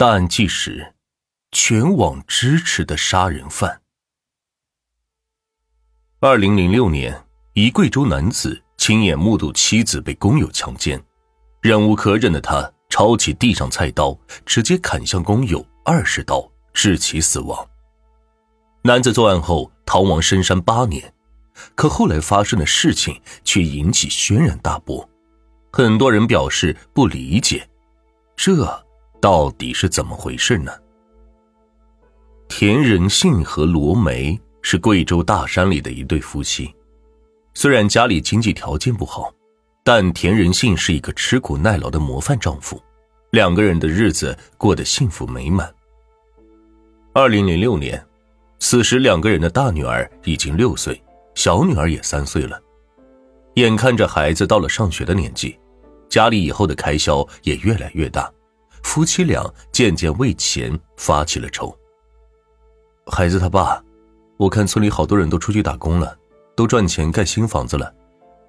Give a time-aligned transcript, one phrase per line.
[0.00, 0.94] 大案纪实：
[1.52, 3.82] 全网支持的杀人犯。
[6.20, 10.98] 二零零六年，一贵州男子亲眼目睹妻子被工友强奸，
[11.60, 17.68] 忍无可忍的他抄起地上菜刀，直接砍向工友二十刀，致其死亡。
[18.82, 21.12] 男子作案后逃亡深山八年，
[21.74, 25.06] 可后来发生的事情却引起轩然大波，
[25.70, 27.68] 很多人表示不理解，
[28.34, 28.86] 这。
[29.20, 30.72] 到底是怎么回事呢？
[32.48, 36.74] 田仁信和罗梅是贵州大山里的一对夫妻，
[37.54, 39.32] 虽然家里经济条件不好，
[39.84, 42.82] 但田仁信是一个吃苦耐劳的模范丈夫，
[43.30, 45.72] 两个人的日子过得幸福美满。
[47.12, 48.04] 二零零六年，
[48.58, 51.00] 此时两个人的大女儿已经六岁，
[51.34, 52.60] 小女儿也三岁了，
[53.54, 55.58] 眼看着孩子到了上学的年纪，
[56.08, 58.32] 家里以后的开销也越来越大。
[58.82, 61.76] 夫妻俩渐渐为钱发起了愁。
[63.06, 63.82] 孩子他爸，
[64.36, 66.16] 我看村里好多人都出去打工了，
[66.54, 67.92] 都赚钱盖新房子了，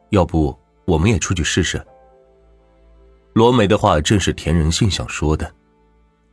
[0.10, 1.84] 要不我们也出去试试？
[3.34, 5.52] 罗梅的话正是田仁信想说的。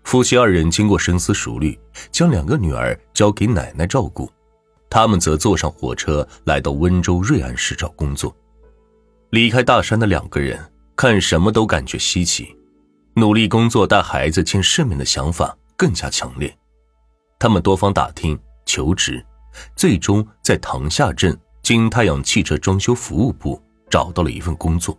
[0.05, 1.79] 夫妻二人经过深思熟虑，
[2.11, 4.31] 将两个女儿交给奶奶照顾，
[4.89, 8.35] 他们则坐上火车来到温州瑞安市找工作。
[9.31, 10.59] 离开大山的两个人，
[10.97, 12.58] 看什么都感觉稀奇。
[13.19, 16.57] 努力工作、带孩子见世面的想法更加强烈。
[17.39, 19.25] 他们多方打听求职，
[19.75, 23.61] 最终在塘下镇金太阳汽车装修服务部
[23.91, 24.99] 找到了一份工作。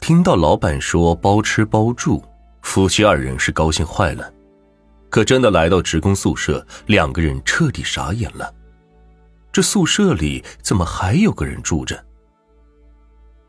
[0.00, 2.22] 听到老板说包吃包住，
[2.62, 4.32] 夫妻二人是高兴坏了。
[5.10, 8.54] 可真的来到职工宿舍，两个人彻底傻眼了。
[9.50, 12.04] 这宿舍里怎么还有个人住着？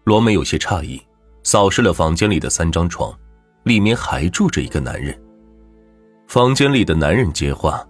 [0.06, 1.02] 罗梅有些诧异，
[1.44, 3.14] 扫视了房间里的三张床。
[3.70, 5.18] 里面还住着一个男人。
[6.28, 7.88] 房间里的男人接话：“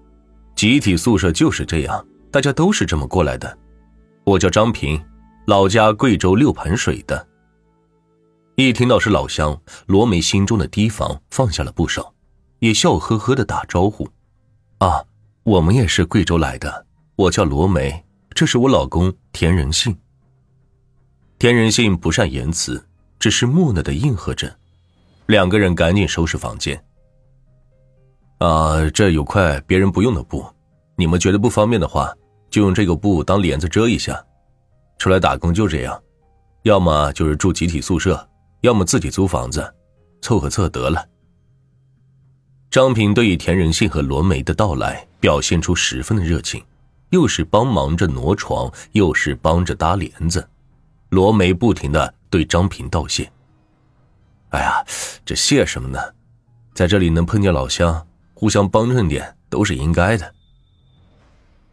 [0.53, 3.57] 集体宿舍就是这样，大家都是这么过来的。
[4.25, 5.01] 我叫张平，
[5.47, 7.25] 老家贵州六盘水的。”
[8.55, 12.13] 一听到是老乡，罗梅心中的提防放下了不少，
[12.59, 14.05] 也笑呵呵的打招呼
[14.79, 15.01] ：“啊，
[15.43, 16.85] 我们也是贵州来的，
[17.15, 18.03] 我叫罗梅，
[18.35, 19.95] 这是我老公田仁信。”
[21.39, 22.85] 田仁信不善言辞，
[23.17, 24.58] 只是木讷的应和着。
[25.29, 26.83] 两个人赶紧收拾房间。
[28.39, 30.43] 啊，这有块别人不用的布，
[30.95, 32.11] 你们觉得不方便的话，
[32.49, 34.19] 就用这个布当帘子遮一下。
[34.97, 36.01] 出来打工就这样，
[36.63, 38.27] 要么就是住集体宿舍，
[38.61, 39.71] 要么自己租房子，
[40.19, 41.05] 凑合凑合得了。
[42.71, 46.59] 张平对于田仁信和罗梅的到来表现出十分的热情，
[47.11, 50.49] 又是帮忙着挪床，又是帮着搭帘子。
[51.09, 53.31] 罗梅不停的对张平道谢。
[54.49, 54.83] 哎呀，
[55.25, 55.99] 这谢什么呢？
[56.73, 60.33] 在这里能碰见老乡，互相帮衬点都是应该的。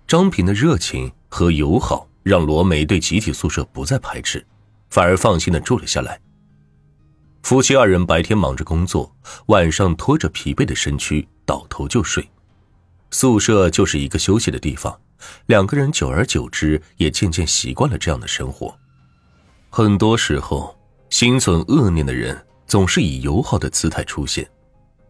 [0.07, 4.45] 张平的热情和友好让罗梅对集体宿舍不再排斥，
[4.91, 6.21] 反而放心的住了下来。
[7.43, 9.15] 夫妻二人白天忙着工作，
[9.47, 12.29] 晚上拖着疲惫的身躯倒头就睡。
[13.11, 15.01] 宿舍就是一个休息的地方，
[15.47, 18.77] 两个人久而久之也渐渐习惯了这样的生活。
[19.71, 20.77] 很多时候，
[21.09, 22.46] 心存恶念的人。
[22.67, 24.49] 总是以友好的姿态出现，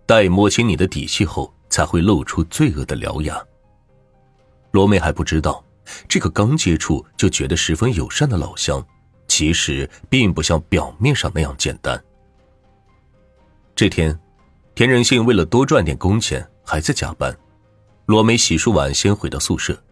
[0.05, 3.43] 待摸清你的底细后，才会露出罪恶的獠牙。
[4.73, 5.65] 罗梅还不知道，
[6.07, 8.85] 这个刚接触就觉得十分友善的老乡，
[9.27, 12.03] 其实并不像表面上那样简单。
[13.75, 14.19] 这天，
[14.75, 17.35] 田仁信为了多赚点工钱，还在加班。
[18.05, 19.83] 罗梅洗漱完，先回到宿舍。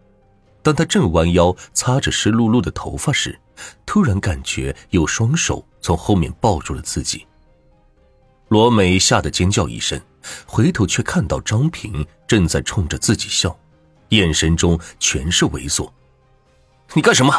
[0.62, 3.38] 当他正弯腰擦着湿漉漉的头发时，
[3.84, 7.26] 突然感觉有双手从后面抱住了自己。
[8.54, 10.00] 罗梅吓得尖叫一声，
[10.46, 13.58] 回头却看到张平正在冲着自己笑，
[14.10, 15.90] 眼神中全是猥琐。
[16.92, 17.34] 你干什么？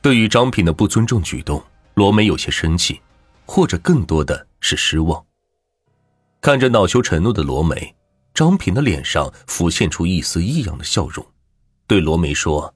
[0.00, 3.02] 对于张平的不尊重举动，罗梅有些生气，
[3.44, 5.22] 或者更多的是失望。
[6.40, 7.94] 看着恼羞成怒的罗梅，
[8.32, 11.22] 张平的脸上浮现出一丝异样的笑容，
[11.86, 12.74] 对罗梅说：“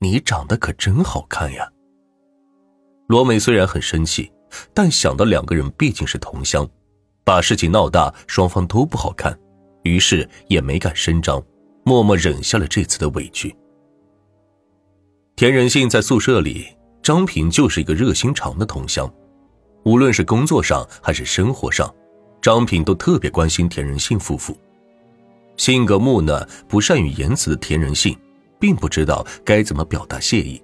[0.00, 1.66] 你长得可真好看呀。”
[3.08, 4.30] 罗梅虽然很生气。
[4.72, 6.68] 但想到两个人毕竟是同乡，
[7.24, 9.38] 把事情闹大，双方都不好看，
[9.82, 11.42] 于是也没敢声张，
[11.84, 13.54] 默默忍下了这次的委屈。
[15.36, 16.66] 田仁信在宿舍里，
[17.02, 19.08] 张平就是一个热心肠的同乡，
[19.84, 21.94] 无论是工作上还是生活上，
[22.42, 24.56] 张平都特别关心田仁信夫妇。
[25.56, 28.16] 性格木讷、不善于言辞的田仁信，
[28.60, 30.60] 并不知道该怎么表达谢意。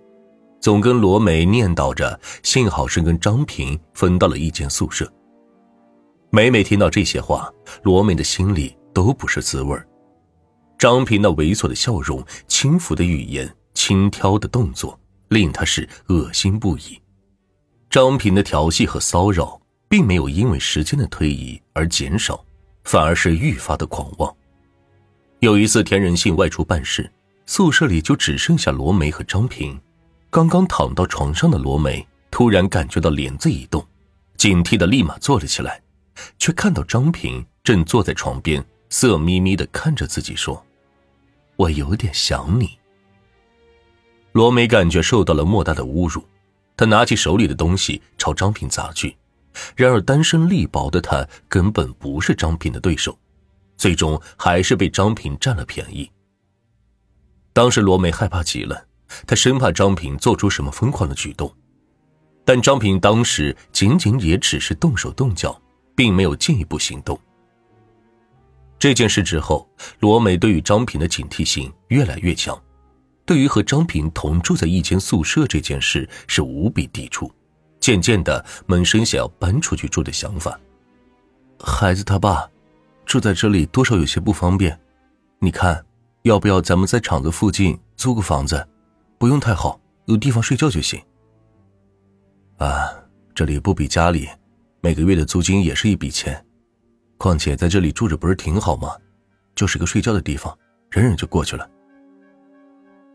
[0.65, 5.07] 总跟罗梅念叨着，幸好是跟张平分到了一间宿舍。
[6.31, 7.53] 每每听到这些话，
[7.83, 9.79] 罗梅的心里都不是滋味
[10.79, 16.99] 张平那猥琐的笑容、轻浮的语言、轻佻的动作，令他是恶心不已。
[17.91, 22.43] 张平的调戏和骚扰，并没有因为时间的推移而减少，
[22.85, 24.35] 反而是愈发的狂妄。
[25.41, 27.13] 有一次，田仁信外出办事，
[27.45, 29.79] 宿舍里就只剩下罗梅和张平。
[30.35, 33.87] 刚刚躺到床上的罗梅突然感觉到帘子一动，
[34.37, 35.81] 警惕的立马坐了起来。
[36.41, 40.67] 却看到张平正坐在床边，色眯眯的看着自己说
[41.55, 42.77] ：“我有点想你。”
[44.33, 46.25] 罗梅感觉受到了莫大的侮辱，
[46.77, 49.17] 她拿起手里的东西朝张平砸去。
[49.77, 53.17] 然而单身力薄的她根本不是张平的对手，
[53.77, 56.11] 最终还是被张平占了便宜。
[57.53, 58.85] 当时罗梅害怕极了，
[59.27, 61.53] 他生怕张平做出什么疯狂的举动，
[62.45, 65.61] 但张平当时仅仅也只是动手动脚。
[65.97, 67.17] 并没有进一步行动。
[68.79, 69.69] 这件事之后，
[70.01, 72.61] 罗美对于张平的警惕性越来越强，
[73.25, 77.33] 对于和张平同住在一间宿舍这件事是无比抵触，
[77.81, 80.59] 渐渐的萌生想要搬出去住的想法。
[81.61, 82.45] 孩子他爸
[83.07, 84.79] 住在这里多少有些不方便，
[85.39, 85.87] 你看，
[86.23, 88.67] 要不要咱们在厂子附近租个房子，
[89.25, 91.03] 不用太好，有地方睡觉就行。
[92.59, 92.93] 啊，
[93.35, 94.29] 这里不比家里。
[94.83, 96.45] 每个月的租金也是一笔钱，
[97.17, 98.95] 况且在这里住着不是挺好吗？
[99.55, 100.55] 就是个睡觉的地方，
[100.91, 101.67] 忍忍就过去了。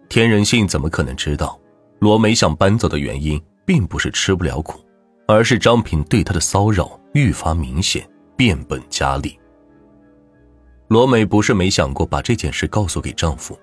[0.10, 1.60] 天人性怎么可能知道，
[2.00, 4.84] 罗梅想搬走的原因并不是吃不了苦，
[5.28, 9.38] 而是张平对她的骚扰愈发明显，变本加厉。
[10.88, 13.56] 罗梅不是没想过把这件事告诉给丈夫，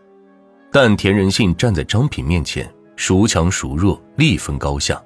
[0.72, 5.02] 但田仁信站在张平面前，孰强孰弱，立分高下。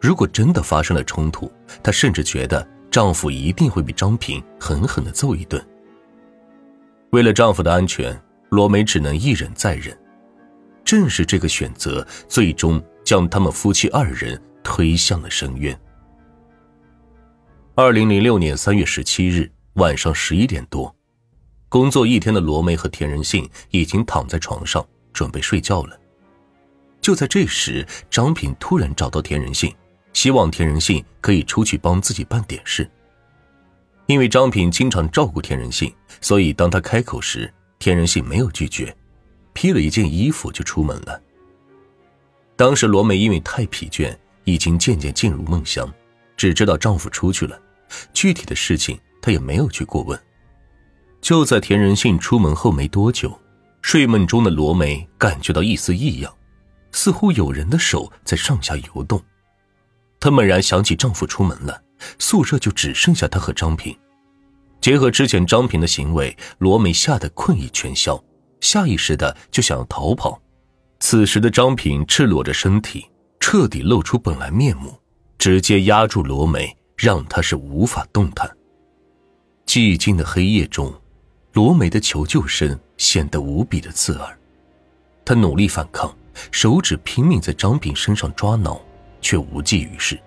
[0.00, 1.50] 如果真的发生了冲突，
[1.82, 5.64] 她甚至觉得丈夫一定会被张平狠狠的揍一顿。
[7.10, 8.20] 为了丈夫的安全，
[8.50, 9.96] 罗梅只能一忍再忍。
[10.84, 15.76] 正是这个选择，最终将他们夫妻二人推向了深渊。
[17.74, 20.94] 二零零六年三月十七日晚上十一点多，
[21.68, 25.98] 工作一天的罗梅和田仁信已经躺在床上准备睡觉了。
[27.00, 29.74] 就在这时，张平突然找到田仁信。
[30.12, 32.90] 希望田仁信可以出去帮自己办点事。
[34.06, 35.92] 因为张平经常照顾田仁信，
[36.22, 38.96] 所以当他开口时，田仁信没有拒绝，
[39.52, 41.20] 披了一件衣服就出门了。
[42.56, 45.86] 当时罗梅因为太疲倦，已经渐渐进入梦乡，
[46.34, 47.60] 只知道丈夫出去了，
[48.14, 50.18] 具体的事情她也没有去过问。
[51.26, 53.36] 就在田仁信出门后没多久，
[53.82, 56.32] 睡梦中的罗梅感觉到一丝异样，
[56.92, 59.20] 似乎有人的手在上下游动。
[60.20, 61.82] 她猛然想起丈夫出门了，
[62.20, 63.92] 宿舍就只剩下她和张平。
[64.80, 68.22] 结合之前张平的行为，罗梅吓得困意全消，
[68.60, 70.40] 下意识的就想要逃跑。
[71.00, 73.04] 此时的张平赤裸着身体，
[73.40, 74.96] 彻底露出本来面目，
[75.38, 78.48] 直接压住罗梅，让她是无法动弹。
[79.66, 80.94] 寂静的黑夜中，
[81.56, 84.38] 罗梅的求救声显得无比的刺耳。
[85.24, 86.14] 她努力反抗，
[86.50, 88.78] 手指拼命在张炳身上抓挠。
[89.22, 90.20] 却无济于事。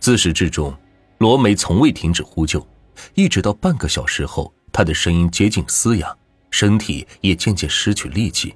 [0.00, 0.74] 自始至终，
[1.18, 2.66] 罗梅从未停止呼救，
[3.14, 6.16] 一直到半个小时后，她的声音接近嘶哑，
[6.50, 8.54] 身体也渐渐失去力气，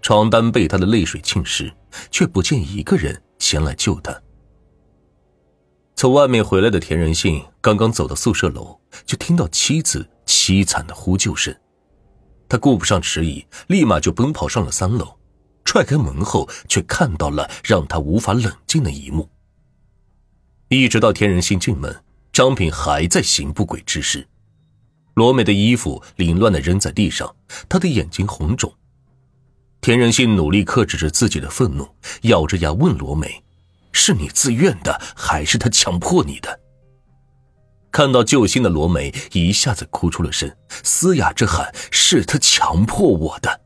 [0.00, 1.72] 床单被她的泪水浸湿，
[2.12, 4.16] 却不见一个人前来救她。
[5.96, 11.52] 从外面回来的田仁信刚刚走到宿舍楼，就听到妻子凄惨的呼救声，
[12.48, 15.18] 他顾不上迟疑，立马就奔跑上了三楼。
[15.64, 19.28] 踹开门后，却看到了让他无法冷静的一幕。
[20.68, 24.28] 一直到天仁信进门，张平还在行不轨之事。
[25.14, 27.34] 罗美的衣服凌乱的扔在地上，
[27.68, 28.72] 他的眼睛红肿。
[29.80, 31.88] 田仁信努力克制着自己的愤怒，
[32.22, 33.42] 咬着牙问罗美
[33.90, 36.60] ：“是你自愿的，还是他强迫你的？”
[37.90, 40.50] 看到救星的罗梅一下子哭出了声，
[40.82, 43.60] 嘶哑着喊：“是他强迫我的。”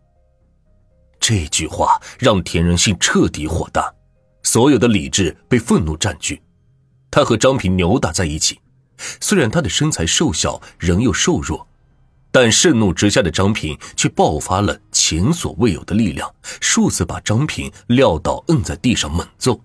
[1.20, 3.92] 这句话让田仁信彻底火大，
[4.42, 6.42] 所有的理智被愤怒占据。
[7.10, 8.58] 他和张平扭打在一起，
[9.20, 11.66] 虽然他的身材瘦小，仍又瘦弱，
[12.30, 19.60] 但盛怒之下的张平却爆发了前所未有的力量，数次把张平撂倒，摁在地上猛揍。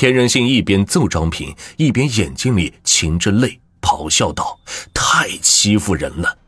[0.00, 4.58] 田仁信一边揍张平，一边眼睛里噙着泪，咆哮道
[4.94, 6.38] ：“太欺负人了！”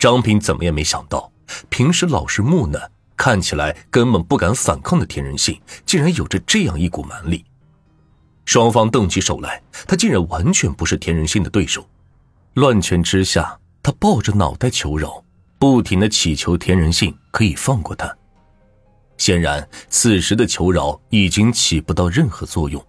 [0.00, 1.30] 张平怎么也没想到。
[1.68, 7.44] 平时老实木讷，看起来根本不敢反抗的田仁信，竟然有着这样一股蛮力。
[8.46, 11.86] 双方动起手来，他竟然完全不是田仁信的对手。
[12.54, 15.22] 乱拳之下，他抱着脑袋求饶，
[15.58, 18.16] 不停的祈求田仁信可以放过他。
[19.16, 22.84] 显然，此时的求饶已经起不到任何作用。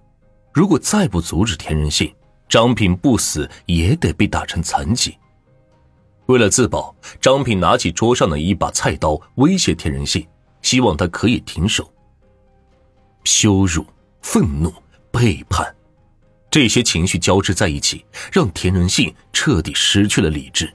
[0.53, 2.13] 如果再不阻止田仁信，
[2.47, 5.17] 张品不死也得被打成残疾。
[6.27, 10.27] 为了自保，张品拿起桌上的一把菜刀，威胁田仁信，
[10.61, 11.91] 希望他可以停手。
[13.23, 13.85] 羞辱、
[14.21, 14.73] 愤怒、
[15.11, 15.75] 背叛，
[16.49, 20.73] 这些情绪交织在一起，让田仁信彻底失去了理智。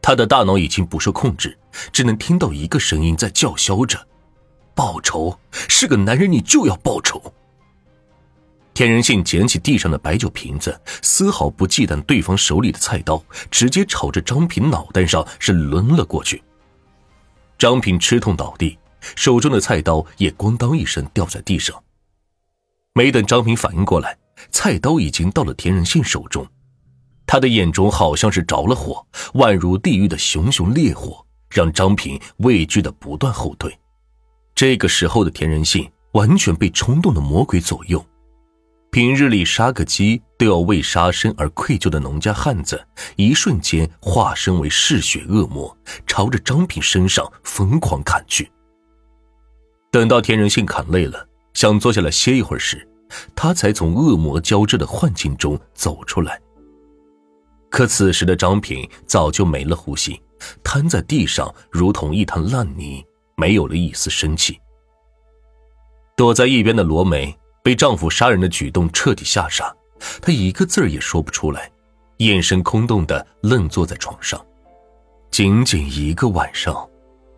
[0.00, 1.58] 他的大脑已经不受控制，
[1.90, 3.98] 只能听到一个声音在叫嚣着
[4.74, 5.38] ：“报仇！
[5.52, 7.22] 是个男人，你就要报仇！”
[8.74, 16.42] 田仁信捡起地上的白酒瓶子，丝毫不忌惮对方手里的菜刀，直接朝着张平脑袋上是抡了过去。
[17.56, 18.76] 张平吃痛倒地，
[19.14, 21.80] 手中的菜刀也咣当一声掉在地上。
[22.94, 24.18] 没等张平反应过来，
[24.50, 26.44] 菜刀已经到了田仁信手中，
[27.26, 33.78] 他的眼中好像是着了火，宛如地狱的熊熊烈火，让张平畏惧的不断后退。
[34.66, 38.02] 这个时候的田仁信完全被冲动的魔鬼左右。
[38.90, 42.82] 平日里杀个鸡都要为杀身而愧疚的农家汉子，
[43.16, 48.50] 一瞬间化身为嗜血恶魔，朝着张平身上疯狂砍去。
[49.92, 52.88] 等到田仁信砍累了，想坐下来歇一会儿时，
[53.36, 56.40] 他才从恶魔交织的幻境中走出来。
[57.68, 60.18] 可此时的张平早就没了呼吸，
[60.62, 63.04] 瘫在地上，如同一滩烂泥，
[63.36, 64.60] 没有了一丝生气。
[66.16, 67.36] 躲在一边的罗梅。
[67.64, 69.74] 被丈夫杀人的举动彻底吓傻，
[70.20, 71.72] 她一个字儿也说不出来，
[72.18, 74.38] 眼神空洞的愣坐在床上。
[75.30, 76.86] 仅仅一个晚上，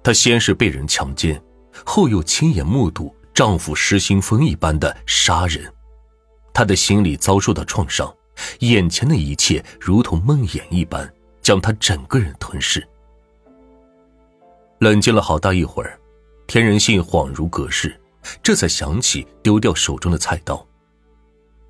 [0.03, 1.41] 她先是被人强奸，
[1.85, 5.73] 后又亲眼目睹丈夫失心疯一般的杀人，
[6.53, 8.13] 她的心里遭受到创伤，
[8.59, 11.09] 眼前的一切如同梦魇一般，
[11.41, 12.85] 将她整个人吞噬。
[14.87, 15.99] 冷静了好大一会儿，
[16.47, 18.01] 田仁信恍如隔世。
[18.41, 20.65] 这才想起丢掉手中的菜刀，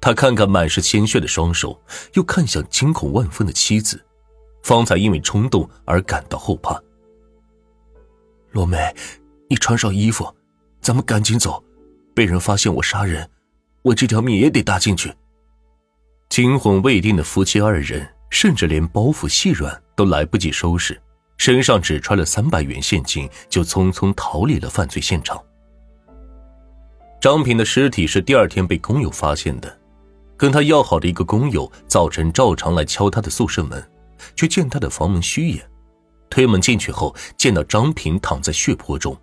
[0.02, 1.80] 他看看满是鲜血的双手，
[2.12, 4.04] 又看向惊恐万分的妻子，
[4.62, 6.78] 方才因为冲动而感到后怕。
[8.50, 8.94] 罗梅，
[9.48, 10.30] 你穿上衣服，
[10.82, 11.64] 咱们赶紧走，
[12.14, 13.30] 被人发现我杀人，
[13.80, 15.10] 我这条命也得搭进去。
[16.28, 21.00] 惊魂未定的夫妻二人，甚至连包袱细软都来不及收拾，
[21.36, 25.42] 身上只揣了三百元现金，就匆匆逃离了犯罪现场。
[27.20, 29.78] 张平的尸体是第二天被工友发现的，
[30.36, 33.82] 跟他要好的一个工友早晨照常来敲他的宿舍门，
[34.34, 35.62] 却见他的房门虚掩。
[36.28, 39.16] 推门进去后，见到张平躺在血泊中，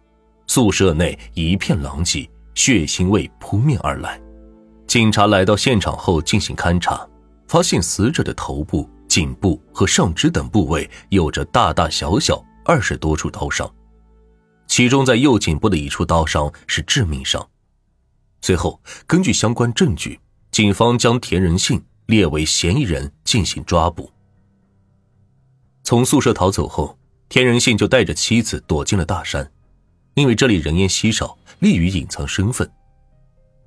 [0.48, 4.20] 宿舍内一片狼藉，血腥味扑面而来。
[4.88, 7.08] 警察来到现场后进行勘查，
[7.48, 13.72] 发现死者的头部、颈部和上肢等部位有着大大小小二十多处刀伤，
[14.66, 17.48] 其中在右颈部的一处刀伤是致命伤。
[18.42, 24.12] 随后，根据相关证据，警方将田仁信列为嫌疑人进行抓捕。
[25.84, 26.98] 从宿舍逃走后，
[27.30, 29.48] 田仁信就带着妻子躲进了大山，
[30.16, 32.68] 因为这里人烟稀少，利于隐藏身份。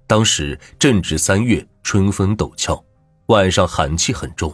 [0.08, 2.84] 当时正值三月，春风陡峭，
[3.26, 4.52] 晚上寒气很重，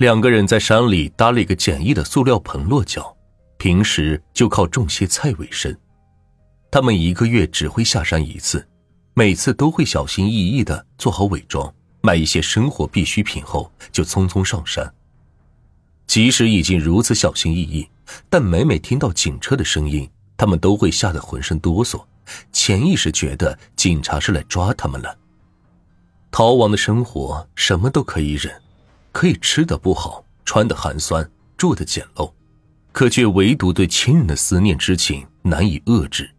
[0.00, 3.14] 两个人在山里搭了一个简易的塑料棚落脚，
[3.58, 5.76] 平时就靠种些菜为生。
[6.70, 8.66] 他们一个月只会下山一次。
[9.12, 14.90] 每次都会小心翼翼的做好伪装，买一些生活必需品后就匆匆上山。
[16.06, 17.86] 即使已经如此小心翼翼，
[18.30, 22.02] 但每每听到警车的声音，他们都会吓得浑身哆嗦，
[22.52, 25.14] 潜意识觉得警察是来抓他们了。
[26.30, 28.50] 逃亡的生活什么都可以忍，
[29.12, 32.32] 可以吃的不好，穿的寒酸，住的简陋，
[32.92, 36.30] 可却唯独对亲人的思念之情难以遏制。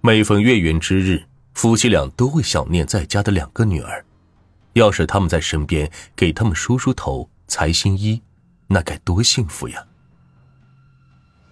[0.00, 1.22] 每逢月圆之日。
[1.54, 4.02] 夫妻俩都会想念在家的两个女儿，
[4.72, 8.22] 要是他们在身边，给他们梳梳头、裁新衣，
[8.68, 9.84] 那该多幸福呀！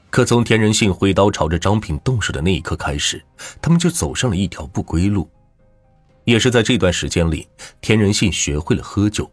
[0.08, 3.22] 可从田仁信挥刀朝着张平动手的那一刻开始，
[3.60, 5.30] 他们就走上了一条不归路。
[6.25, 7.46] 也是在这段时间里，
[7.82, 9.30] 田仁信学会了喝酒，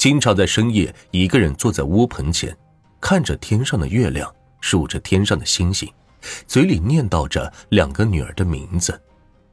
[0.00, 2.56] 经常在深夜一个人坐在窝棚前，
[3.02, 5.86] 看着天上的月亮，数着天上的星星，
[6.46, 8.98] 嘴里念叨着两个女儿的名字。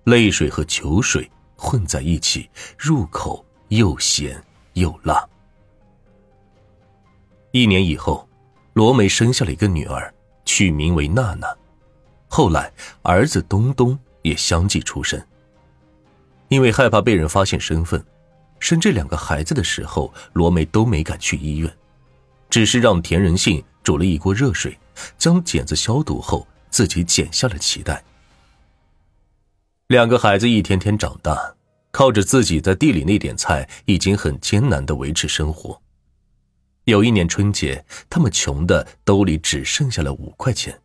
[0.06, 5.22] 泪水和酒水混在一起，入口又咸又辣。
[7.51, 8.25] 一年以后，
[8.72, 10.13] 罗梅生下了一个女儿，
[10.46, 11.54] 取名为娜娜。
[12.30, 15.22] 后来，儿子东东也相继出生。
[16.48, 18.01] 因为害怕被人发现身份，
[18.60, 21.72] 生这两个孩子的时候，罗梅都没敢去医院，
[22.50, 24.78] 只是让田仁信煮了一锅热水，
[25.18, 28.04] 将茧子消毒后，自己剪下了脐带。
[29.88, 31.56] 两个孩子一天天长大，
[31.92, 35.82] 靠着自己在地里那点菜，已经很艰难的维持生活。
[36.86, 40.78] 有一年春节，他们穷的兜里只剩下了五块钱，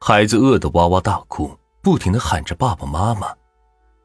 [0.00, 3.34] 孩子饿得哇哇大哭，不停的喊着爸爸妈妈。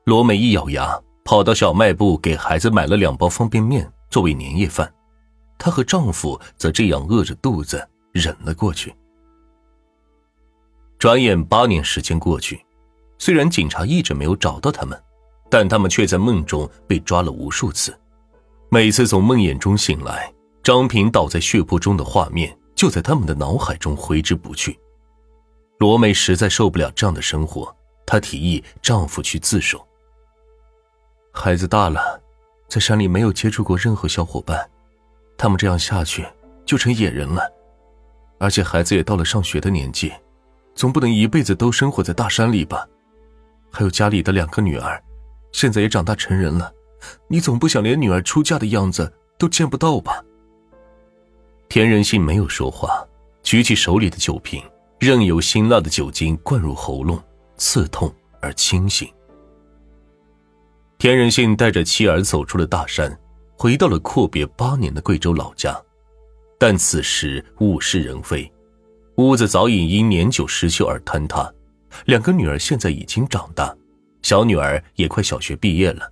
[0.05, 4.93] 罗美一咬牙，跑到小卖部给孩子买了两包方便面作为年夜饭，
[5.57, 8.93] 她和丈夫则这样饿着肚子忍了过去。
[10.99, 12.63] 转眼八年时间过去，
[13.17, 15.01] 虽然警察一直没有找到他们，
[15.49, 17.99] 但他们却在梦中被抓了无数次，
[18.69, 20.31] 每次从梦魇中醒来。
[20.61, 24.79] 张平倒在血泊中的画面就在他们的脑海中挥之不去。
[25.77, 29.85] 罗梅实在受不了这样的生活，她提议丈夫去自首。
[31.37, 32.19] 孩子大了，
[32.67, 34.67] 在山里没有接触过任何小伙伴，
[35.37, 36.25] 他们这样下去
[36.65, 37.43] 就成野人了。
[38.39, 40.11] 而且孩子也到了上学的年纪，
[40.73, 42.87] 总不能一辈子都生活在大山里吧？
[43.69, 44.99] 还有家里的两个女儿，
[45.51, 46.73] 现在也长大成人了，
[47.27, 50.23] 你总不想连女儿出嫁的样子都见不到吧？
[51.69, 53.05] 田仁信没有说话，
[53.43, 54.63] 举起手里的酒瓶，
[54.99, 57.21] 任由辛辣的酒精灌入喉咙，
[57.57, 58.11] 刺痛
[58.41, 59.07] 而清醒。
[60.97, 63.17] 田仁信带着妻儿走出了大山，
[63.57, 65.79] 回到了阔别八年的贵州老家，
[66.57, 68.51] 但此时物是人非，
[69.17, 71.51] 屋子早已因年久失修而坍塌。
[72.05, 73.75] 两个女儿现在已经长大，
[74.21, 76.09] 小女儿也快小学毕业了，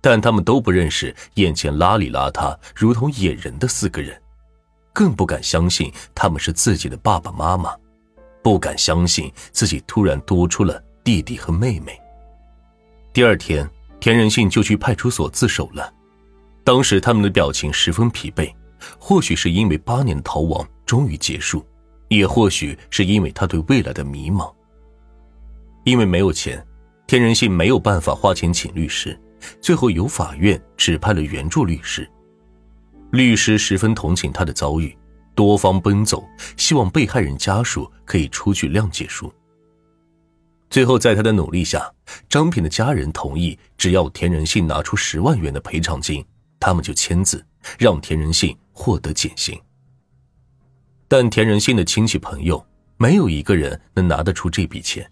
[0.00, 4.18] 但他们都不认识眼前邋里邋遢如同野人的四个人。
[4.94, 7.74] 更不敢相信他们是自己的爸爸妈妈，
[8.42, 11.98] 不敢相信自己突然多出了弟弟和妹妹。
[13.12, 13.68] 第二天，
[14.02, 15.94] 田仁信就去派出所自首了。
[16.64, 18.52] 当时他们的表情十分疲惫，
[18.98, 21.64] 或许是因为八年的逃亡终于结束，
[22.08, 24.52] 也或许是因为他对未来的迷茫。
[25.84, 26.60] 因为没有钱，
[27.06, 29.16] 田仁信没有办法花钱请律师，
[29.60, 32.08] 最后由法院指派了援助律师。
[33.12, 34.98] 律师十分同情他的遭遇，
[35.36, 36.24] 多方奔走，
[36.56, 39.32] 希望被害人家属可以出具谅解书。
[40.72, 41.92] 最后，在他的努力下，
[42.30, 46.24] 张平的家人同意，只要田仁信拿出十万元的赔偿金，
[46.58, 47.44] 他们就签字，
[47.78, 49.60] 让田仁信获得减刑。
[51.08, 55.06] 但田仁信的亲戚朋友没有一个人能拿得出这笔钱，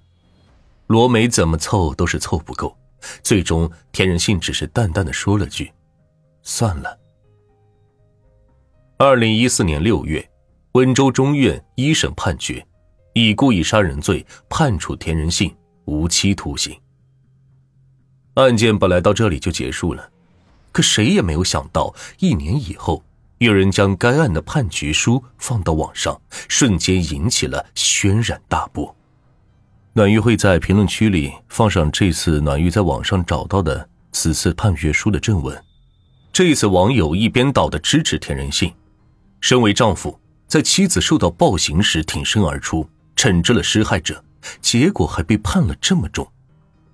[0.86, 2.74] 罗梅怎么凑都是凑不够。
[3.22, 5.70] 最终，田仁信只是淡淡的说了句
[6.42, 6.98] ：“算了。”
[8.96, 10.26] 二零一四年六月，
[10.72, 12.66] 温州中院一审判决，
[13.28, 15.54] 以故意杀人罪判处田仁信
[15.84, 16.78] 无期徒刑。
[18.34, 20.10] 案件本来到这里就结束了，
[20.72, 23.02] 可谁也没有想到，一年以后，
[23.38, 28.94] 有人将该案的判决书放到网上，瞬间引起了轩然大波。
[29.92, 35.64] 暖玉会在评论区里放上这次暖玉在网上找到的此次判决书的正文。
[36.32, 38.72] 这一次网友一边倒的支持田仁信。
[39.40, 42.88] 身为丈夫，在妻子受到暴行时挺身而出，
[43.20, 44.24] 惩治了施害者，
[44.62, 46.26] 结果还被判了这么重，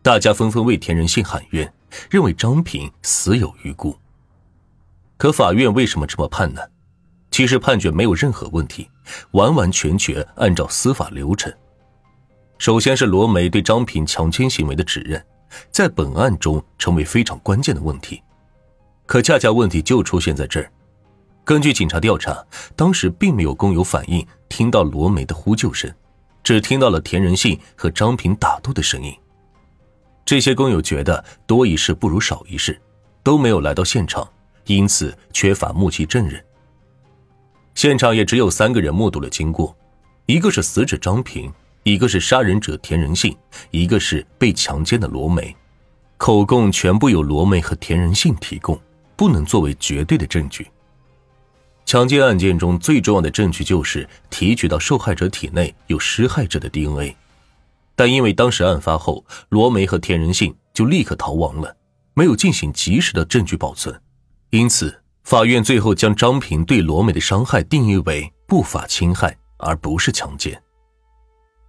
[0.02, 1.72] 大家纷纷为田仁信喊冤，
[2.10, 3.96] 认为张平死有余辜。
[5.16, 6.60] 可法院为什么这么判呢？
[7.30, 8.90] 其实判决没有任何问题，
[9.34, 11.52] 完完全全按照司法流程。
[12.58, 15.24] 首先是罗梅对张平强奸行为的指认，
[15.70, 18.20] 在本案中成为非常关键的问题，
[19.06, 20.68] 可恰恰问题就出现在这儿。
[21.44, 25.88] 根据警察调查，当时并没有工友反映听到罗梅的呼救声，
[26.46, 29.12] 只听到了田仁信和张平打斗的声音。
[30.24, 32.80] 这些工友觉得多一事不如少一事，
[33.24, 34.24] 都没有来到现场，
[34.66, 36.40] 因此缺乏目击证人。
[37.74, 39.76] 现场也只有三个人目睹了经过，
[40.26, 43.36] 一个是死者张平，一个是杀人者田仁信，
[43.72, 45.52] 一个是被强奸的罗梅，
[46.16, 48.80] 口供全部由罗梅和田仁信提供，
[49.16, 50.64] 不能作为绝对的证据。
[51.86, 57.14] 强奸案件中最重要的证据就是提取到受害者体内有施害者的 DNA，
[57.94, 61.76] 但因为当时案发后罗梅和田仁信就立刻逃亡了，
[62.14, 63.98] 没有进行及时的证据保存，
[64.50, 70.60] 因此法院最后将张平对罗梅的伤害定义为不法侵害，而不是强奸。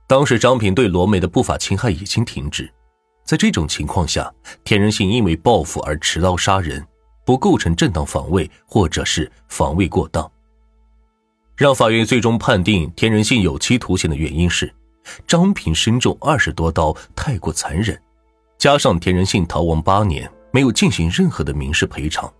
[0.07, 2.67] 当时张平对罗梅的不法侵害已经停止，
[3.23, 6.83] 在这种情况下，田仁信因为报复而持刀杀人。
[7.27, 10.31] 不构成正当防卫，或者是防卫过当。
[11.57, 14.73] 让法院最终判定田仁信有期徒刑的原因是，
[15.27, 18.01] 张平身中二十多刀太过残忍，
[18.57, 22.33] 加上田仁信逃亡八年，没有进行任何的民事赔偿，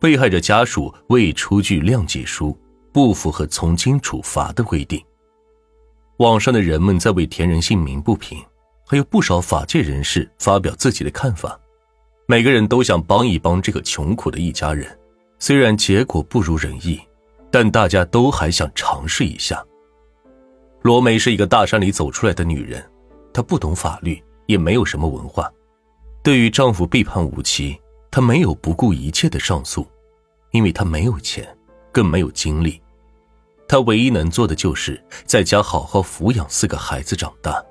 [0.00, 2.58] 被害者家属未出具谅解书，
[2.92, 5.00] 不符合从轻处罚的规定。
[6.16, 8.42] 网上的人们在为田仁信鸣不平，
[8.84, 11.56] 还有不少法界人士发表自己的看法，
[12.26, 14.86] 每个人都想帮一帮这个穷苦的一家人。
[15.38, 16.98] 虽然结果不如人意，
[17.50, 19.62] 但大家都还想尝试一下。
[20.80, 22.82] 罗梅是一个大山里走出来的女人，
[23.32, 25.52] 她不懂法律，也没有什么文化。
[26.22, 27.78] 对于丈夫背叛无期，
[28.10, 29.86] 她没有不顾一切的上诉，
[30.52, 31.46] 因为她没有钱，
[31.92, 32.80] 更没有精力。
[33.68, 37.62] 她唯一能做的就是在家好好抚养四个孩子长大。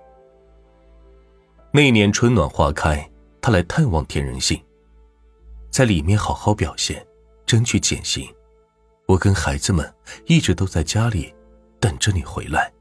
[1.72, 3.10] 那年春暖花开，
[3.46, 4.64] 他来探望天人信，
[5.70, 7.06] 在里面好好表现，
[7.46, 8.26] 争取减刑。
[9.06, 9.94] 我跟孩子们
[10.28, 11.36] 一直都在家里
[11.78, 12.72] 等着你回来。